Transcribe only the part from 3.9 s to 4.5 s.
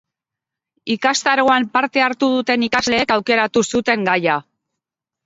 gaia.